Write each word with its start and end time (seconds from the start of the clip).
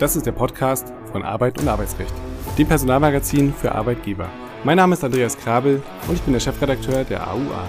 Das 0.00 0.16
ist 0.16 0.26
der 0.26 0.32
Podcast 0.32 0.92
von 1.12 1.22
Arbeit 1.22 1.60
und 1.60 1.68
Arbeitsrecht, 1.68 2.12
dem 2.58 2.66
Personalmagazin 2.66 3.54
für 3.54 3.72
Arbeitgeber. 3.72 4.28
Mein 4.64 4.78
Name 4.78 4.94
ist 4.94 5.04
Andreas 5.04 5.38
Krabel 5.38 5.80
und 6.08 6.14
ich 6.14 6.22
bin 6.22 6.32
der 6.32 6.40
Chefredakteur 6.40 7.04
der 7.04 7.30
AUA. 7.30 7.68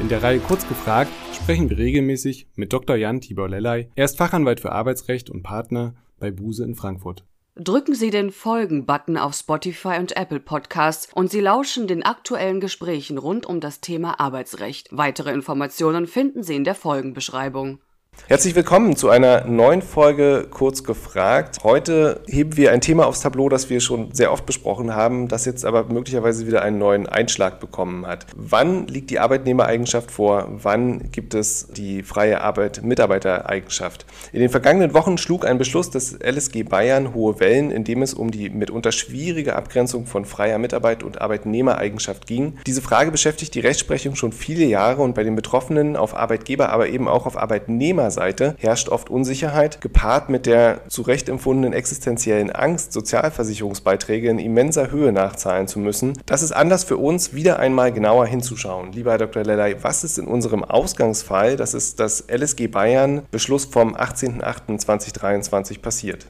In 0.00 0.08
der 0.08 0.22
Reihe 0.22 0.38
Kurz 0.38 0.68
gefragt 0.68 1.10
sprechen 1.32 1.68
wir 1.68 1.76
regelmäßig 1.76 2.46
mit 2.54 2.72
Dr. 2.72 2.94
Jan 2.94 3.20
Tibor 3.20 3.48
Lellay. 3.48 3.88
Er 3.96 4.04
ist 4.04 4.16
Fachanwalt 4.16 4.60
für 4.60 4.70
Arbeitsrecht 4.70 5.30
und 5.30 5.42
Partner 5.42 5.96
bei 6.20 6.30
Buse 6.30 6.62
in 6.62 6.76
Frankfurt. 6.76 7.24
Drücken 7.56 7.96
Sie 7.96 8.10
den 8.10 8.30
Folgen-Button 8.30 9.16
auf 9.16 9.34
Spotify 9.34 9.98
und 9.98 10.16
Apple 10.16 10.40
Podcasts 10.40 11.08
und 11.12 11.32
Sie 11.32 11.40
lauschen 11.40 11.88
den 11.88 12.04
aktuellen 12.04 12.60
Gesprächen 12.60 13.18
rund 13.18 13.46
um 13.46 13.58
das 13.58 13.80
Thema 13.80 14.20
Arbeitsrecht. 14.20 14.88
Weitere 14.92 15.32
Informationen 15.32 16.06
finden 16.06 16.44
Sie 16.44 16.54
in 16.54 16.64
der 16.64 16.76
Folgenbeschreibung. 16.76 17.80
Herzlich 18.26 18.54
willkommen 18.54 18.96
zu 18.96 19.10
einer 19.10 19.44
neuen 19.44 19.82
Folge 19.82 20.46
Kurz 20.48 20.82
gefragt. 20.82 21.58
Heute 21.62 22.22
heben 22.26 22.56
wir 22.56 22.72
ein 22.72 22.80
Thema 22.80 23.06
aufs 23.06 23.20
Tableau, 23.20 23.50
das 23.50 23.68
wir 23.68 23.82
schon 23.82 24.14
sehr 24.14 24.32
oft 24.32 24.46
besprochen 24.46 24.94
haben, 24.94 25.28
das 25.28 25.44
jetzt 25.44 25.66
aber 25.66 25.84
möglicherweise 25.84 26.46
wieder 26.46 26.62
einen 26.62 26.78
neuen 26.78 27.06
Einschlag 27.06 27.60
bekommen 27.60 28.06
hat. 28.06 28.24
Wann 28.34 28.86
liegt 28.86 29.10
die 29.10 29.18
Arbeitnehmereigenschaft 29.18 30.10
vor? 30.10 30.48
Wann 30.50 31.10
gibt 31.12 31.34
es 31.34 31.68
die 31.68 32.02
freie 32.02 32.40
Arbeit 32.40 32.82
Mitarbeitereigenschaft? 32.82 34.06
In 34.32 34.40
den 34.40 34.48
vergangenen 34.48 34.94
Wochen 34.94 35.18
schlug 35.18 35.44
ein 35.44 35.58
Beschluss 35.58 35.90
des 35.90 36.18
LSG 36.18 36.62
Bayern 36.62 37.12
hohe 37.12 37.40
Wellen, 37.40 37.70
in 37.70 37.84
dem 37.84 38.00
es 38.00 38.14
um 38.14 38.30
die 38.30 38.48
mitunter 38.48 38.92
schwierige 38.92 39.54
Abgrenzung 39.54 40.06
von 40.06 40.24
freier 40.24 40.56
Mitarbeit 40.56 41.02
und 41.02 41.20
Arbeitnehmereigenschaft 41.20 42.26
ging. 42.26 42.54
Diese 42.66 42.80
Frage 42.80 43.10
beschäftigt 43.10 43.54
die 43.54 43.60
Rechtsprechung 43.60 44.16
schon 44.16 44.32
viele 44.32 44.64
Jahre 44.64 45.02
und 45.02 45.14
bei 45.14 45.24
den 45.24 45.36
Betroffenen 45.36 45.94
auf 45.94 46.16
Arbeitgeber, 46.16 46.70
aber 46.70 46.88
eben 46.88 47.06
auch 47.06 47.26
auf 47.26 47.36
Arbeitnehmer 47.36 48.03
Arbeitnehmerseite 48.04 48.54
herrscht 48.58 48.88
oft 48.88 49.10
Unsicherheit, 49.10 49.80
gepaart 49.80 50.28
mit 50.28 50.46
der 50.46 50.80
zu 50.88 51.02
Recht 51.02 51.28
empfundenen 51.28 51.72
existenziellen 51.72 52.50
Angst, 52.50 52.92
Sozialversicherungsbeiträge 52.92 54.28
in 54.28 54.38
immenser 54.38 54.90
Höhe 54.90 55.12
nachzahlen 55.12 55.68
zu 55.68 55.78
müssen. 55.78 56.14
Das 56.26 56.42
ist 56.42 56.52
Anlass 56.52 56.84
für 56.84 56.96
uns, 56.96 57.34
wieder 57.34 57.58
einmal 57.58 57.92
genauer 57.92 58.26
hinzuschauen. 58.26 58.92
Lieber 58.92 59.12
Herr 59.12 59.18
Dr. 59.18 59.44
Lellay, 59.44 59.76
was 59.82 60.04
ist 60.04 60.18
in 60.18 60.26
unserem 60.26 60.64
Ausgangsfall, 60.64 61.56
das 61.56 61.74
ist 61.74 62.00
das 62.00 62.24
LSG 62.28 62.68
Bayern 62.68 63.22
Beschluss 63.30 63.64
vom 63.64 63.96
18.08.2023 63.96 65.80
passiert? 65.80 66.26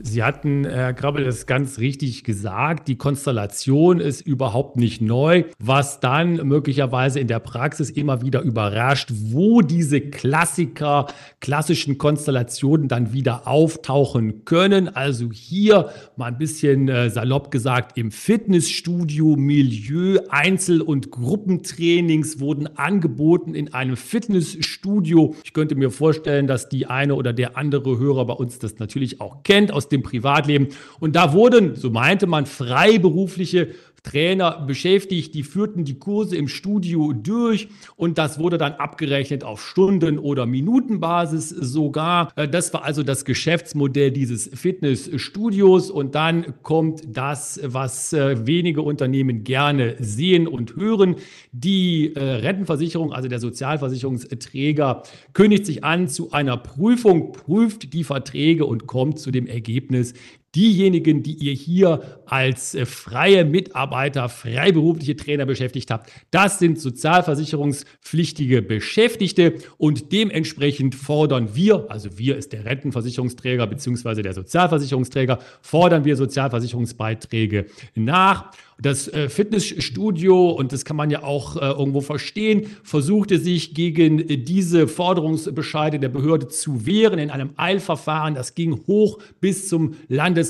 Sie 0.00 0.24
hatten, 0.24 0.64
Herr 0.64 0.92
Krabbel, 0.92 1.24
das 1.24 1.46
ganz 1.46 1.78
richtig 1.78 2.24
gesagt. 2.24 2.88
Die 2.88 2.96
Konstellation 2.96 4.00
ist 4.00 4.22
überhaupt 4.22 4.76
nicht 4.76 5.00
neu, 5.00 5.44
was 5.60 6.00
dann 6.00 6.34
möglicherweise 6.48 7.20
in 7.20 7.28
der 7.28 7.38
Praxis 7.38 7.90
immer 7.90 8.20
wieder 8.20 8.42
überrascht, 8.42 9.10
wo 9.12 9.60
diese 9.60 10.00
Klassiker, 10.00 11.06
klassischen 11.40 11.96
Konstellationen 11.96 12.88
dann 12.88 13.12
wieder 13.12 13.46
auftauchen 13.46 14.44
können. 14.44 14.88
Also 14.88 15.30
hier 15.30 15.90
mal 16.16 16.26
ein 16.26 16.38
bisschen 16.38 16.88
äh, 16.88 17.08
salopp 17.08 17.52
gesagt 17.52 17.96
im 17.96 18.10
Fitnessstudio, 18.10 19.36
Milieu, 19.36 20.18
Einzel- 20.28 20.82
und 20.82 21.12
Gruppentrainings 21.12 22.40
wurden 22.40 22.76
angeboten 22.76 23.54
in 23.54 23.72
einem 23.72 23.96
Fitnessstudio. 23.96 25.36
Ich 25.44 25.52
könnte 25.52 25.76
mir 25.76 25.92
vorstellen, 25.92 26.48
dass 26.48 26.68
die 26.68 26.86
eine 26.86 27.14
oder 27.14 27.32
der 27.32 27.56
andere 27.56 27.96
Hörer 27.98 28.26
bei 28.26 28.34
uns 28.34 28.58
das 28.58 28.80
natürlich 28.80 29.20
auch 29.20 29.44
kennt 29.44 29.70
aus 29.70 29.83
dem 29.88 30.02
Privatleben. 30.02 30.68
Und 31.00 31.16
da 31.16 31.32
wurden, 31.32 31.76
so 31.76 31.90
meinte 31.90 32.26
man, 32.26 32.46
freiberufliche 32.46 33.74
Trainer 34.04 34.62
beschäftigt, 34.66 35.34
die 35.34 35.42
führten 35.42 35.84
die 35.84 35.98
Kurse 35.98 36.36
im 36.36 36.46
Studio 36.46 37.12
durch 37.12 37.68
und 37.96 38.18
das 38.18 38.38
wurde 38.38 38.58
dann 38.58 38.74
abgerechnet 38.74 39.42
auf 39.44 39.66
Stunden- 39.66 40.18
oder 40.18 40.46
Minutenbasis 40.46 41.48
sogar. 41.48 42.30
Äh, 42.36 42.46
das 42.46 42.72
war 42.72 42.84
also 42.84 43.02
das 43.02 43.24
Geschäftsmodell 43.24 44.12
dieses 44.12 44.48
Fitnessstudios 44.54 45.90
und 45.90 46.14
dann 46.14 46.54
kommt 46.62 47.02
das, 47.08 47.58
was 47.64 48.12
äh, 48.12 48.46
wenige 48.46 48.82
Unternehmen 48.82 49.42
gerne 49.42 49.96
sehen 49.98 50.46
und 50.46 50.76
hören. 50.76 51.16
Die 51.52 52.14
äh, 52.14 52.20
Rentenversicherung, 52.20 53.12
also 53.12 53.28
der 53.28 53.40
Sozialversicherungsträger, 53.40 55.02
kündigt 55.32 55.64
sich 55.64 55.82
an 55.82 56.08
zu 56.08 56.30
einer 56.30 56.58
Prüfung, 56.58 57.32
prüft 57.32 57.94
die 57.94 58.04
Verträge 58.04 58.66
und 58.66 58.86
kommt 58.86 59.18
zu 59.18 59.30
dem 59.30 59.46
Ergebnis, 59.46 60.12
diejenigen, 60.54 61.22
die 61.22 61.34
ihr 61.34 61.52
hier 61.52 62.00
als 62.26 62.74
äh, 62.74 62.86
freie 62.86 63.44
Mitarbeiter, 63.44 64.28
freiberufliche 64.28 65.16
Trainer 65.16 65.46
beschäftigt 65.46 65.90
habt, 65.90 66.10
das 66.30 66.58
sind 66.58 66.80
sozialversicherungspflichtige 66.80 68.62
Beschäftigte 68.62 69.54
und 69.78 70.12
dementsprechend 70.12 70.94
fordern 70.94 71.54
wir, 71.54 71.86
also 71.90 72.18
wir 72.18 72.36
ist 72.36 72.52
der 72.52 72.64
Rentenversicherungsträger 72.64 73.66
bzw. 73.66 74.22
der 74.22 74.34
Sozialversicherungsträger, 74.34 75.38
fordern 75.60 76.04
wir 76.04 76.16
Sozialversicherungsbeiträge 76.16 77.66
nach. 77.94 78.52
Das 78.80 79.06
äh, 79.06 79.28
Fitnessstudio, 79.28 80.50
und 80.50 80.72
das 80.72 80.84
kann 80.84 80.96
man 80.96 81.08
ja 81.08 81.22
auch 81.22 81.56
äh, 81.56 81.60
irgendwo 81.60 82.00
verstehen, 82.00 82.66
versuchte 82.82 83.38
sich 83.38 83.72
gegen 83.72 84.44
diese 84.44 84.88
Forderungsbescheide 84.88 86.00
der 86.00 86.08
Behörde 86.08 86.48
zu 86.48 86.84
wehren 86.84 87.20
in 87.20 87.30
einem 87.30 87.50
Eilverfahren. 87.56 88.34
Das 88.34 88.54
ging 88.56 88.80
hoch 88.88 89.20
bis 89.40 89.68
zum 89.68 89.94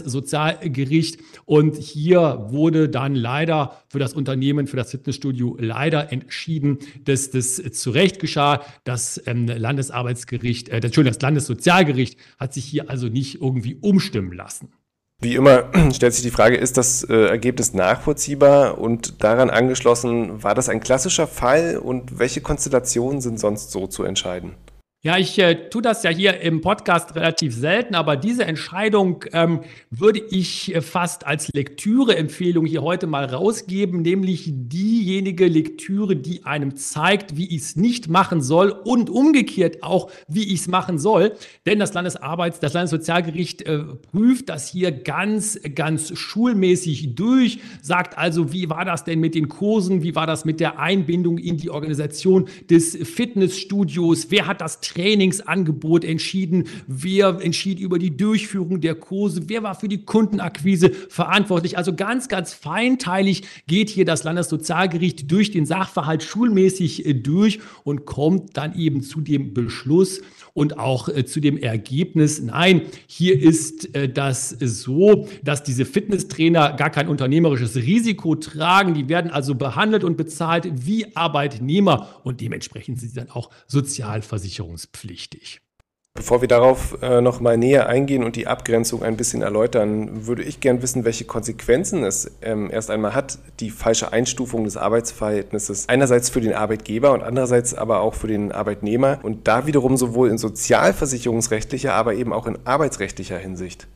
Landessozialgericht. 0.00 1.18
Und 1.44 1.76
hier 1.76 2.46
wurde 2.48 2.88
dann 2.88 3.14
leider 3.14 3.82
für 3.88 3.98
das 3.98 4.14
Unternehmen, 4.14 4.66
für 4.66 4.76
das 4.76 4.90
Fitnessstudio 4.90 5.56
leider 5.58 6.12
entschieden, 6.12 6.78
dass 7.04 7.30
das 7.30 7.56
zu 7.56 7.90
Recht 7.90 8.18
geschah. 8.18 8.62
Das 8.84 9.20
ähm, 9.26 9.46
Landesarbeitsgericht, 9.46 10.68
äh, 10.68 10.76
Entschuldigung, 10.76 11.12
das 11.12 11.22
Landessozialgericht 11.22 12.18
hat 12.38 12.54
sich 12.54 12.64
hier 12.64 12.90
also 12.90 13.08
nicht 13.08 13.40
irgendwie 13.40 13.76
umstimmen 13.76 14.32
lassen. 14.32 14.72
Wie 15.20 15.36
immer 15.36 15.70
stellt 15.92 16.12
sich 16.12 16.22
die 16.22 16.30
Frage, 16.30 16.56
ist 16.56 16.76
das 16.76 17.04
äh, 17.04 17.14
Ergebnis 17.14 17.72
nachvollziehbar 17.72 18.78
und 18.78 19.22
daran 19.22 19.50
angeschlossen, 19.50 20.42
war 20.42 20.54
das 20.54 20.68
ein 20.68 20.80
klassischer 20.80 21.26
Fall 21.26 21.78
und 21.78 22.18
welche 22.18 22.40
Konstellationen 22.40 23.20
sind 23.20 23.38
sonst 23.38 23.70
so 23.70 23.86
zu 23.86 24.02
entscheiden? 24.02 24.54
Ja, 25.06 25.18
ich 25.18 25.38
äh, 25.38 25.68
tue 25.68 25.82
das 25.82 26.02
ja 26.02 26.08
hier 26.08 26.40
im 26.40 26.62
Podcast 26.62 27.14
relativ 27.14 27.54
selten, 27.54 27.94
aber 27.94 28.16
diese 28.16 28.46
Entscheidung 28.46 29.22
ähm, 29.34 29.60
würde 29.90 30.18
ich 30.18 30.74
äh, 30.74 30.80
fast 30.80 31.26
als 31.26 31.52
Lektüreempfehlung 31.52 32.64
hier 32.64 32.80
heute 32.80 33.06
mal 33.06 33.26
rausgeben, 33.26 34.00
nämlich 34.00 34.50
diejenige 34.50 35.46
Lektüre, 35.46 36.16
die 36.16 36.46
einem 36.46 36.76
zeigt, 36.76 37.36
wie 37.36 37.54
ich 37.54 37.60
es 37.60 37.76
nicht 37.76 38.08
machen 38.08 38.40
soll 38.40 38.70
und 38.70 39.10
umgekehrt 39.10 39.82
auch, 39.82 40.10
wie 40.26 40.44
ich 40.44 40.60
es 40.60 40.68
machen 40.68 40.98
soll. 40.98 41.34
Denn 41.66 41.78
das 41.78 41.92
Landesarbeits-, 41.92 42.60
das 42.60 42.72
Landessozialgericht 42.72 43.60
äh, 43.60 43.80
prüft 44.10 44.48
das 44.48 44.70
hier 44.70 44.90
ganz, 44.90 45.60
ganz 45.74 46.18
schulmäßig 46.18 47.14
durch, 47.14 47.58
sagt 47.82 48.16
also, 48.16 48.54
wie 48.54 48.70
war 48.70 48.86
das 48.86 49.04
denn 49.04 49.20
mit 49.20 49.34
den 49.34 49.50
Kursen, 49.50 50.02
wie 50.02 50.14
war 50.14 50.26
das 50.26 50.46
mit 50.46 50.60
der 50.60 50.78
Einbindung 50.78 51.36
in 51.36 51.58
die 51.58 51.68
Organisation 51.68 52.48
des 52.70 52.96
Fitnessstudios, 52.96 54.28
wer 54.30 54.46
hat 54.46 54.62
das 54.62 54.80
Trainingsangebot 54.94 56.04
entschieden, 56.04 56.64
wer 56.86 57.38
entschied 57.40 57.78
über 57.80 57.98
die 57.98 58.16
Durchführung 58.16 58.80
der 58.80 58.94
Kurse, 58.94 59.48
wer 59.48 59.62
war 59.62 59.74
für 59.74 59.88
die 59.88 60.04
Kundenakquise 60.04 60.90
verantwortlich. 60.90 61.76
Also 61.76 61.94
ganz, 61.94 62.28
ganz 62.28 62.52
feinteilig 62.52 63.42
geht 63.66 63.88
hier 63.88 64.04
das 64.04 64.24
Landessozialgericht 64.24 65.30
durch 65.30 65.50
den 65.50 65.66
Sachverhalt 65.66 66.22
schulmäßig 66.22 67.06
äh, 67.06 67.14
durch 67.14 67.60
und 67.82 68.04
kommt 68.04 68.56
dann 68.56 68.78
eben 68.78 69.02
zu 69.02 69.20
dem 69.20 69.54
Beschluss 69.54 70.20
und 70.54 70.78
auch 70.78 71.08
äh, 71.08 71.24
zu 71.24 71.40
dem 71.40 71.58
Ergebnis, 71.58 72.40
nein, 72.40 72.82
hier 73.06 73.40
ist 73.40 73.94
äh, 73.94 74.08
das 74.08 74.50
so, 74.50 75.28
dass 75.42 75.62
diese 75.64 75.84
Fitnesstrainer 75.84 76.74
gar 76.74 76.90
kein 76.90 77.08
unternehmerisches 77.08 77.76
Risiko 77.76 78.36
tragen. 78.36 78.94
Die 78.94 79.08
werden 79.08 79.30
also 79.30 79.54
behandelt 79.54 80.04
und 80.04 80.16
bezahlt 80.16 80.86
wie 80.86 81.16
Arbeitnehmer 81.16 82.20
und 82.22 82.40
dementsprechend 82.40 83.00
sind 83.00 83.10
sie 83.10 83.16
dann 83.16 83.30
auch 83.30 83.50
sozialversicherungs 83.66 84.83
versicherungspflichtig. 84.84 85.60
Bevor 86.16 86.42
wir 86.42 86.48
darauf 86.48 86.96
äh, 87.02 87.20
noch 87.20 87.40
mal 87.40 87.58
näher 87.58 87.88
eingehen 87.88 88.22
und 88.22 88.36
die 88.36 88.46
Abgrenzung 88.46 89.02
ein 89.02 89.16
bisschen 89.16 89.42
erläutern, 89.42 90.28
würde 90.28 90.44
ich 90.44 90.60
gern 90.60 90.80
wissen, 90.80 91.04
welche 91.04 91.24
Konsequenzen 91.24 92.04
es 92.04 92.30
ähm, 92.40 92.70
erst 92.70 92.88
einmal 92.92 93.16
hat, 93.16 93.40
die 93.58 93.70
falsche 93.70 94.12
Einstufung 94.12 94.62
des 94.62 94.76
Arbeitsverhältnisses 94.76 95.88
einerseits 95.88 96.30
für 96.30 96.40
den 96.40 96.54
Arbeitgeber 96.54 97.12
und 97.12 97.24
andererseits 97.24 97.74
aber 97.74 97.98
auch 97.98 98.14
für 98.14 98.28
den 98.28 98.52
Arbeitnehmer 98.52 99.18
und 99.24 99.48
da 99.48 99.66
wiederum 99.66 99.96
sowohl 99.96 100.28
in 100.28 100.38
sozialversicherungsrechtlicher, 100.38 101.94
aber 101.94 102.14
eben 102.14 102.32
auch 102.32 102.46
in 102.46 102.58
arbeitsrechtlicher 102.64 103.38
Hinsicht. 103.38 103.88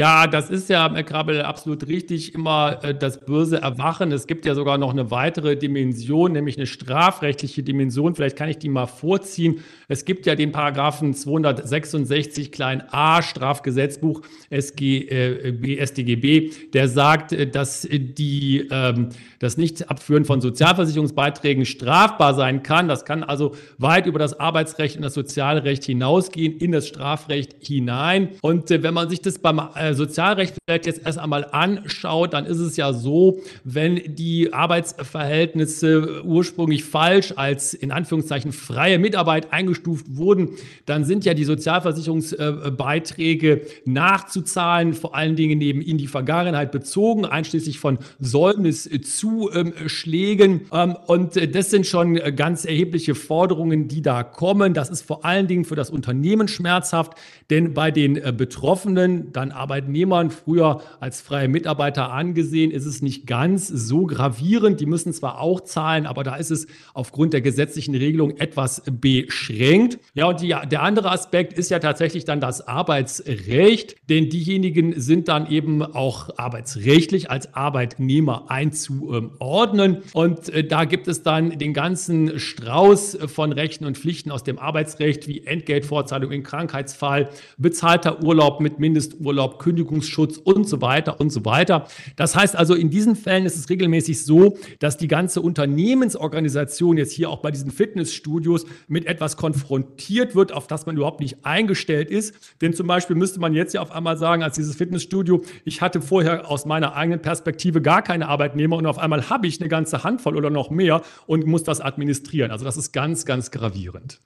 Ja, 0.00 0.26
das 0.26 0.48
ist 0.48 0.70
ja, 0.70 0.90
Herr 0.90 1.02
Krabbel, 1.02 1.42
absolut 1.42 1.86
richtig. 1.86 2.34
Immer 2.34 2.82
äh, 2.82 2.94
das 2.94 3.20
böse 3.20 3.60
Erwachen. 3.60 4.12
Es 4.12 4.26
gibt 4.26 4.46
ja 4.46 4.54
sogar 4.54 4.78
noch 4.78 4.92
eine 4.92 5.10
weitere 5.10 5.56
Dimension, 5.56 6.32
nämlich 6.32 6.56
eine 6.56 6.66
strafrechtliche 6.66 7.62
Dimension. 7.62 8.14
Vielleicht 8.14 8.34
kann 8.34 8.48
ich 8.48 8.56
die 8.56 8.70
mal 8.70 8.86
vorziehen. 8.86 9.60
Es 9.88 10.06
gibt 10.06 10.24
ja 10.24 10.36
den 10.36 10.52
Paragraphen 10.52 11.12
266 11.12 12.50
klein 12.50 12.82
a 12.90 13.20
Strafgesetzbuch 13.20 14.22
SG, 14.48 15.00
äh, 15.00 15.86
StGB, 15.86 16.52
der 16.72 16.88
sagt, 16.88 17.32
äh, 17.32 17.46
dass 17.46 17.86
die, 17.90 18.68
ähm, 18.70 19.10
das 19.38 19.58
Nicht-Abführen 19.58 20.24
von 20.24 20.40
Sozialversicherungsbeiträgen 20.40 21.66
strafbar 21.66 22.32
sein 22.32 22.62
kann. 22.62 22.88
Das 22.88 23.04
kann 23.04 23.22
also 23.22 23.54
weit 23.76 24.06
über 24.06 24.18
das 24.18 24.40
Arbeitsrecht 24.40 24.96
und 24.96 25.02
das 25.02 25.12
Sozialrecht 25.12 25.84
hinausgehen, 25.84 26.56
in 26.56 26.72
das 26.72 26.88
Strafrecht 26.88 27.56
hinein. 27.60 28.30
Und 28.40 28.70
äh, 28.70 28.82
wenn 28.82 28.94
man 28.94 29.10
sich 29.10 29.20
das 29.20 29.38
beim 29.38 29.58
äh, 29.74 29.89
Sozialrecht 29.94 30.56
vielleicht 30.66 30.86
jetzt 30.86 31.04
erst 31.04 31.18
einmal 31.18 31.46
anschaut, 31.50 32.32
dann 32.32 32.46
ist 32.46 32.58
es 32.58 32.76
ja 32.76 32.92
so, 32.92 33.40
wenn 33.64 34.14
die 34.14 34.52
Arbeitsverhältnisse 34.52 36.22
ursprünglich 36.24 36.84
falsch 36.84 37.34
als 37.36 37.74
in 37.74 37.92
Anführungszeichen 37.92 38.52
freie 38.52 38.98
Mitarbeit 38.98 39.52
eingestuft 39.52 40.16
wurden, 40.16 40.50
dann 40.86 41.04
sind 41.04 41.24
ja 41.24 41.34
die 41.34 41.44
Sozialversicherungsbeiträge 41.44 43.62
nachzuzahlen, 43.84 44.94
vor 44.94 45.14
allen 45.14 45.36
Dingen 45.36 45.60
eben 45.60 45.82
in 45.82 45.98
die 45.98 46.06
Vergangenheit 46.06 46.72
bezogen, 46.72 47.24
einschließlich 47.24 47.78
von 47.78 47.98
Säumniszuschlägen. 48.18 50.62
Ähm, 50.72 50.96
und 51.06 51.54
das 51.54 51.70
sind 51.70 51.86
schon 51.86 52.14
ganz 52.36 52.64
erhebliche 52.64 53.14
Forderungen, 53.14 53.88
die 53.88 54.02
da 54.02 54.22
kommen. 54.22 54.74
Das 54.74 54.90
ist 54.90 55.02
vor 55.02 55.24
allen 55.24 55.46
Dingen 55.46 55.64
für 55.64 55.76
das 55.76 55.90
Unternehmen 55.90 56.48
schmerzhaft, 56.48 57.12
denn 57.50 57.74
bei 57.74 57.90
den 57.90 58.16
äh, 58.16 58.32
Betroffenen, 58.36 59.32
dann 59.32 59.50
Arbeitnehmern, 59.70 60.30
früher 60.30 60.82
als 60.98 61.20
freie 61.20 61.46
Mitarbeiter 61.46 62.10
angesehen, 62.10 62.72
ist 62.72 62.86
es 62.86 63.02
nicht 63.02 63.24
ganz 63.28 63.68
so 63.68 64.04
gravierend. 64.04 64.80
Die 64.80 64.86
müssen 64.86 65.12
zwar 65.12 65.40
auch 65.40 65.60
zahlen, 65.60 66.06
aber 66.06 66.24
da 66.24 66.34
ist 66.34 66.50
es 66.50 66.66
aufgrund 66.92 67.34
der 67.34 67.40
gesetzlichen 67.40 67.94
Regelung 67.94 68.36
etwas 68.38 68.82
beschränkt. 68.90 70.00
Ja, 70.14 70.26
und 70.26 70.40
die, 70.40 70.48
der 70.48 70.82
andere 70.82 71.12
Aspekt 71.12 71.52
ist 71.52 71.70
ja 71.70 71.78
tatsächlich 71.78 72.24
dann 72.24 72.40
das 72.40 72.66
Arbeitsrecht, 72.66 73.94
denn 74.08 74.28
diejenigen 74.28 75.00
sind 75.00 75.28
dann 75.28 75.48
eben 75.48 75.82
auch 75.82 76.30
arbeitsrechtlich 76.36 77.30
als 77.30 77.54
Arbeitnehmer 77.54 78.50
einzuordnen. 78.50 79.98
Und 80.14 80.48
äh, 80.48 80.64
da 80.64 80.84
gibt 80.84 81.06
es 81.06 81.22
dann 81.22 81.60
den 81.60 81.74
ganzen 81.74 82.40
Strauß 82.40 83.18
von 83.26 83.52
Rechten 83.52 83.84
und 83.84 83.96
Pflichten 83.96 84.32
aus 84.32 84.42
dem 84.42 84.58
Arbeitsrecht 84.58 85.28
wie 85.28 85.46
Entgeltvorzahlung 85.46 86.32
in 86.32 86.42
Krankheitsfall, 86.42 87.28
bezahlter 87.56 88.24
Urlaub 88.24 88.60
mit 88.60 88.80
Mindesturlaub, 88.80 89.59
Kündigungsschutz 89.60 90.38
und 90.38 90.68
so 90.68 90.80
weiter 90.80 91.20
und 91.20 91.30
so 91.30 91.44
weiter. 91.44 91.86
Das 92.16 92.34
heißt 92.34 92.56
also, 92.56 92.74
in 92.74 92.90
diesen 92.90 93.14
Fällen 93.14 93.46
ist 93.46 93.56
es 93.56 93.70
regelmäßig 93.70 94.24
so, 94.24 94.58
dass 94.80 94.96
die 94.96 95.06
ganze 95.06 95.40
Unternehmensorganisation 95.40 96.96
jetzt 96.96 97.12
hier 97.12 97.30
auch 97.30 97.38
bei 97.38 97.52
diesen 97.52 97.70
Fitnessstudios 97.70 98.66
mit 98.88 99.06
etwas 99.06 99.36
konfrontiert 99.36 100.34
wird, 100.34 100.50
auf 100.50 100.66
das 100.66 100.86
man 100.86 100.96
überhaupt 100.96 101.20
nicht 101.20 101.44
eingestellt 101.44 102.10
ist. 102.10 102.34
Denn 102.60 102.72
zum 102.72 102.88
Beispiel 102.88 103.14
müsste 103.14 103.38
man 103.38 103.54
jetzt 103.54 103.74
ja 103.74 103.82
auf 103.82 103.92
einmal 103.92 104.16
sagen, 104.16 104.42
als 104.42 104.56
dieses 104.56 104.74
Fitnessstudio, 104.74 105.42
ich 105.64 105.80
hatte 105.80 106.00
vorher 106.00 106.50
aus 106.50 106.66
meiner 106.66 106.96
eigenen 106.96 107.22
Perspektive 107.22 107.80
gar 107.80 108.02
keine 108.02 108.28
Arbeitnehmer 108.28 108.76
und 108.76 108.86
auf 108.86 108.98
einmal 108.98 109.30
habe 109.30 109.46
ich 109.46 109.60
eine 109.60 109.68
ganze 109.68 110.02
Handvoll 110.02 110.36
oder 110.36 110.50
noch 110.50 110.70
mehr 110.70 111.02
und 111.26 111.46
muss 111.46 111.62
das 111.62 111.80
administrieren. 111.80 112.50
Also 112.50 112.64
das 112.64 112.76
ist 112.76 112.92
ganz, 112.92 113.24
ganz 113.26 113.50
gravierend. 113.50 114.20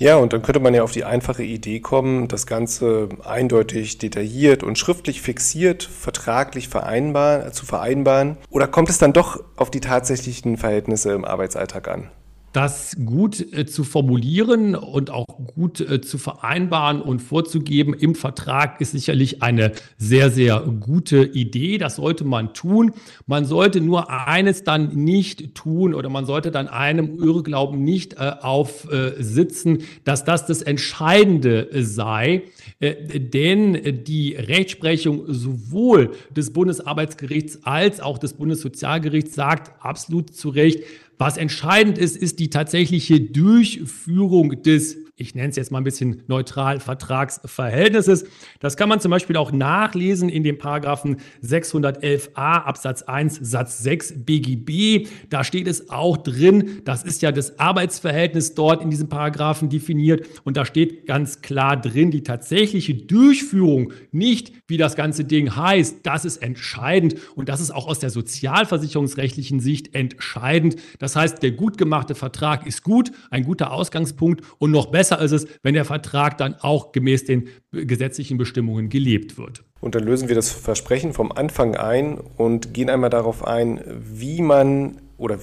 Ja, 0.00 0.16
und 0.16 0.32
dann 0.32 0.40
könnte 0.40 0.60
man 0.60 0.72
ja 0.72 0.82
auf 0.82 0.92
die 0.92 1.04
einfache 1.04 1.42
Idee 1.42 1.80
kommen, 1.80 2.26
das 2.26 2.46
Ganze 2.46 3.10
eindeutig 3.22 3.98
detailliert 3.98 4.62
und 4.62 4.78
schriftlich 4.78 5.20
fixiert, 5.20 5.82
vertraglich 5.82 6.70
vereinbar, 6.70 7.52
zu 7.52 7.66
vereinbaren. 7.66 8.38
Oder 8.48 8.66
kommt 8.66 8.88
es 8.88 8.96
dann 8.96 9.12
doch 9.12 9.44
auf 9.56 9.70
die 9.70 9.80
tatsächlichen 9.80 10.56
Verhältnisse 10.56 11.12
im 11.12 11.26
Arbeitsalltag 11.26 11.88
an? 11.88 12.10
Das 12.52 12.96
gut 13.04 13.52
äh, 13.52 13.64
zu 13.66 13.84
formulieren 13.84 14.74
und 14.74 15.10
auch 15.10 15.26
gut 15.54 15.80
äh, 15.80 16.00
zu 16.00 16.18
vereinbaren 16.18 17.00
und 17.00 17.20
vorzugeben 17.20 17.94
im 17.94 18.14
Vertrag 18.14 18.80
ist 18.80 18.92
sicherlich 18.92 19.42
eine 19.42 19.72
sehr, 19.98 20.30
sehr 20.30 20.60
gute 20.60 21.24
Idee. 21.24 21.78
Das 21.78 21.96
sollte 21.96 22.24
man 22.24 22.52
tun. 22.52 22.92
Man 23.26 23.44
sollte 23.44 23.80
nur 23.80 24.10
eines 24.10 24.64
dann 24.64 24.94
nicht 24.96 25.54
tun 25.54 25.94
oder 25.94 26.08
man 26.08 26.24
sollte 26.24 26.50
dann 26.50 26.66
einem 26.66 27.22
Irrglauben 27.22 27.84
nicht 27.84 28.14
äh, 28.14 28.32
aufsitzen, 28.40 29.84
dass 30.04 30.24
das 30.24 30.46
das 30.46 30.62
Entscheidende 30.62 31.68
sei. 31.72 32.42
Denn 32.80 34.04
die 34.04 34.34
Rechtsprechung 34.34 35.24
sowohl 35.26 36.12
des 36.30 36.52
Bundesarbeitsgerichts 36.52 37.60
als 37.64 38.00
auch 38.00 38.18
des 38.18 38.34
Bundessozialgerichts 38.34 39.34
sagt 39.34 39.72
absolut 39.84 40.34
zu 40.34 40.48
Recht, 40.48 40.80
was 41.20 41.36
entscheidend 41.36 41.98
ist, 41.98 42.16
ist 42.16 42.38
die 42.38 42.48
tatsächliche 42.48 43.20
Durchführung 43.20 44.62
des 44.62 44.96
ich 45.20 45.34
nenne 45.34 45.50
es 45.50 45.56
jetzt 45.56 45.70
mal 45.70 45.78
ein 45.78 45.84
bisschen 45.84 46.22
neutral, 46.28 46.80
Vertragsverhältnisses. 46.80 48.24
Das 48.58 48.76
kann 48.76 48.88
man 48.88 49.00
zum 49.00 49.10
Beispiel 49.10 49.36
auch 49.36 49.52
nachlesen 49.52 50.30
in 50.30 50.42
dem 50.42 50.56
Paragraphen 50.56 51.18
611a 51.44 52.30
Absatz 52.34 53.02
1 53.02 53.38
Satz 53.42 53.80
6 53.80 54.24
BGB. 54.24 55.08
Da 55.28 55.44
steht 55.44 55.68
es 55.68 55.90
auch 55.90 56.16
drin, 56.16 56.80
das 56.84 57.02
ist 57.02 57.20
ja 57.20 57.32
das 57.32 57.58
Arbeitsverhältnis 57.58 58.54
dort 58.54 58.82
in 58.82 58.88
diesem 58.88 59.08
Paragraphen 59.08 59.68
definiert 59.68 60.26
und 60.44 60.56
da 60.56 60.64
steht 60.64 61.06
ganz 61.06 61.42
klar 61.42 61.78
drin, 61.78 62.10
die 62.10 62.22
tatsächliche 62.22 62.94
Durchführung, 62.94 63.92
nicht 64.12 64.52
wie 64.68 64.78
das 64.78 64.96
ganze 64.96 65.24
Ding 65.24 65.54
heißt, 65.54 65.98
das 66.02 66.24
ist 66.24 66.38
entscheidend 66.38 67.16
und 67.34 67.50
das 67.50 67.60
ist 67.60 67.72
auch 67.72 67.86
aus 67.86 67.98
der 67.98 68.10
sozialversicherungsrechtlichen 68.10 69.60
Sicht 69.60 69.94
entscheidend. 69.94 70.76
Das 70.98 71.09
heißt, 71.16 71.42
der 71.42 71.50
gut 71.50 71.76
gemachte 71.76 72.14
Vertrag 72.14 72.66
ist 72.66 72.82
gut, 72.84 73.12
ein 73.30 73.44
guter 73.44 73.72
Ausgangspunkt 73.72 74.42
und 74.58 74.70
noch 74.70 74.86
besser 74.86 75.00
Besser 75.00 75.22
ist 75.22 75.32
es, 75.32 75.46
wenn 75.62 75.72
der 75.72 75.86
Vertrag 75.86 76.36
dann 76.36 76.54
auch 76.60 76.92
gemäß 76.92 77.24
den 77.24 77.48
gesetzlichen 77.72 78.36
Bestimmungen 78.36 78.90
gelebt 78.90 79.38
wird. 79.38 79.64
Und 79.80 79.94
dann 79.94 80.04
lösen 80.04 80.28
wir 80.28 80.36
das 80.36 80.50
Versprechen 80.50 81.14
vom 81.14 81.32
Anfang 81.32 81.74
ein 81.74 82.18
und 82.36 82.74
gehen 82.74 82.90
einmal 82.90 83.08
darauf 83.08 83.46
ein, 83.46 83.80
wie 83.98 84.42
man 84.42 85.00
oder 85.16 85.38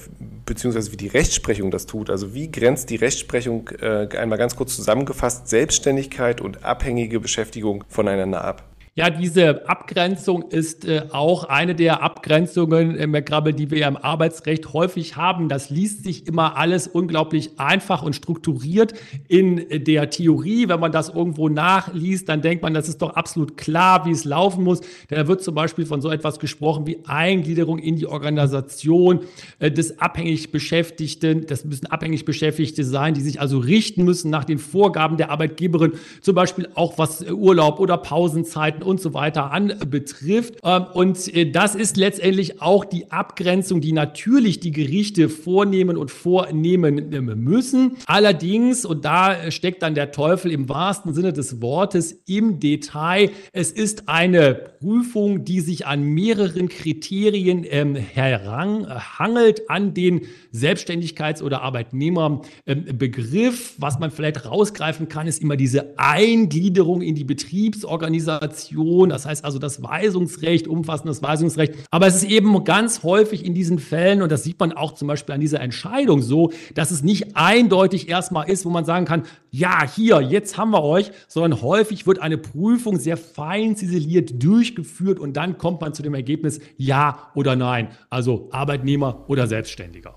beziehungsweise 0.46 0.92
wie 0.92 0.96
die 0.96 1.08
Rechtsprechung 1.08 1.72
das 1.72 1.86
tut. 1.86 2.08
Also 2.08 2.34
wie 2.34 2.52
grenzt 2.52 2.88
die 2.90 2.96
Rechtsprechung 2.96 3.68
äh, 3.80 4.08
einmal 4.16 4.38
ganz 4.38 4.56
kurz 4.56 4.76
zusammengefasst 4.76 5.48
Selbstständigkeit 5.48 6.40
und 6.40 6.64
abhängige 6.64 7.18
Beschäftigung 7.20 7.84
voneinander 7.88 8.44
ab? 8.44 8.67
Ja, 8.98 9.10
diese 9.10 9.68
Abgrenzung 9.68 10.50
ist 10.50 10.84
äh, 10.84 11.02
auch 11.12 11.44
eine 11.44 11.76
der 11.76 12.02
Abgrenzungen, 12.02 12.96
äh, 12.96 13.06
McGrabbel, 13.06 13.52
die 13.52 13.70
wir 13.70 13.78
ja 13.78 13.86
im 13.86 13.96
Arbeitsrecht 13.96 14.72
häufig 14.72 15.14
haben. 15.14 15.48
Das 15.48 15.70
liest 15.70 16.02
sich 16.02 16.26
immer 16.26 16.56
alles 16.56 16.88
unglaublich 16.88 17.60
einfach 17.60 18.02
und 18.02 18.16
strukturiert 18.16 18.94
in 19.28 19.64
der 19.84 20.10
Theorie. 20.10 20.68
Wenn 20.68 20.80
man 20.80 20.90
das 20.90 21.10
irgendwo 21.10 21.48
nachliest, 21.48 22.28
dann 22.28 22.42
denkt 22.42 22.64
man, 22.64 22.74
das 22.74 22.88
ist 22.88 23.00
doch 23.00 23.10
absolut 23.14 23.56
klar, 23.56 24.04
wie 24.04 24.10
es 24.10 24.24
laufen 24.24 24.64
muss. 24.64 24.80
Da 25.06 25.28
wird 25.28 25.44
zum 25.44 25.54
Beispiel 25.54 25.86
von 25.86 26.00
so 26.00 26.10
etwas 26.10 26.40
gesprochen 26.40 26.84
wie 26.88 26.98
Eingliederung 27.06 27.78
in 27.78 27.94
die 27.94 28.08
Organisation 28.08 29.20
äh, 29.60 29.70
des 29.70 30.00
abhängig 30.00 30.50
Beschäftigten. 30.50 31.46
Das 31.46 31.64
müssen 31.64 31.86
abhängig 31.86 32.24
Beschäftigte 32.24 32.82
sein, 32.82 33.14
die 33.14 33.20
sich 33.20 33.40
also 33.40 33.60
richten 33.60 34.02
müssen 34.02 34.28
nach 34.28 34.44
den 34.44 34.58
Vorgaben 34.58 35.18
der 35.18 35.30
Arbeitgeberin, 35.30 35.92
zum 36.20 36.34
Beispiel 36.34 36.68
auch 36.74 36.98
was 36.98 37.22
äh, 37.22 37.30
Urlaub 37.30 37.78
oder 37.78 37.96
Pausenzeiten 37.96 38.87
und 38.88 39.00
so 39.00 39.12
weiter 39.12 39.52
anbetrifft. 39.52 40.54
Ähm, 40.64 40.86
und 40.94 41.34
äh, 41.34 41.50
das 41.50 41.74
ist 41.74 41.98
letztendlich 41.98 42.62
auch 42.62 42.86
die 42.86 43.10
Abgrenzung, 43.10 43.82
die 43.82 43.92
natürlich 43.92 44.60
die 44.60 44.70
Gerichte 44.70 45.28
vornehmen 45.28 45.98
und 45.98 46.10
vornehmen 46.10 47.12
äh, 47.12 47.20
müssen. 47.20 47.98
Allerdings, 48.06 48.86
und 48.86 49.04
da 49.04 49.50
steckt 49.50 49.82
dann 49.82 49.94
der 49.94 50.10
Teufel 50.10 50.50
im 50.50 50.70
wahrsten 50.70 51.12
Sinne 51.12 51.34
des 51.34 51.60
Wortes 51.60 52.22
im 52.26 52.60
Detail, 52.60 53.30
es 53.52 53.70
ist 53.70 54.08
eine 54.08 54.54
Prüfung, 54.54 55.44
die 55.44 55.60
sich 55.60 55.86
an 55.86 56.02
mehreren 56.02 56.70
Kriterien 56.70 57.66
ähm, 57.68 57.94
heranhangelt, 57.94 59.68
an 59.68 59.92
den 59.92 60.22
Selbstständigkeits- 60.54 61.42
oder 61.42 61.60
Arbeitnehmerbegriff. 61.60 63.74
Was 63.76 63.98
man 63.98 64.10
vielleicht 64.10 64.46
rausgreifen 64.46 65.08
kann, 65.08 65.26
ist 65.26 65.42
immer 65.42 65.56
diese 65.56 65.98
Eingliederung 65.98 67.02
in 67.02 67.14
die 67.14 67.24
Betriebsorganisation 67.24 68.77
Information, 68.78 69.08
das 69.08 69.26
heißt 69.26 69.44
also 69.44 69.58
das 69.58 69.82
Weisungsrecht, 69.82 70.68
umfassendes 70.68 71.22
Weisungsrecht. 71.22 71.74
Aber 71.90 72.06
es 72.06 72.16
ist 72.16 72.24
eben 72.24 72.64
ganz 72.64 73.02
häufig 73.02 73.44
in 73.44 73.54
diesen 73.54 73.78
Fällen, 73.78 74.22
und 74.22 74.32
das 74.32 74.44
sieht 74.44 74.58
man 74.60 74.72
auch 74.72 74.92
zum 74.92 75.08
Beispiel 75.08 75.34
an 75.34 75.40
dieser 75.40 75.60
Entscheidung 75.60 76.22
so, 76.22 76.52
dass 76.74 76.90
es 76.90 77.02
nicht 77.02 77.36
eindeutig 77.36 78.08
erstmal 78.08 78.48
ist, 78.48 78.64
wo 78.64 78.70
man 78.70 78.84
sagen 78.84 79.04
kann, 79.04 79.24
ja, 79.50 79.86
hier, 79.86 80.20
jetzt 80.20 80.56
haben 80.56 80.70
wir 80.70 80.82
euch, 80.82 81.10
sondern 81.26 81.62
häufig 81.62 82.06
wird 82.06 82.20
eine 82.20 82.38
Prüfung 82.38 82.98
sehr 82.98 83.16
fein 83.16 83.76
ziseliert 83.76 84.42
durchgeführt 84.42 85.18
und 85.18 85.36
dann 85.36 85.58
kommt 85.58 85.80
man 85.80 85.94
zu 85.94 86.02
dem 86.02 86.14
Ergebnis 86.14 86.60
ja 86.76 87.30
oder 87.34 87.56
nein, 87.56 87.88
also 88.10 88.48
Arbeitnehmer 88.52 89.24
oder 89.28 89.46
Selbstständiger. 89.46 90.14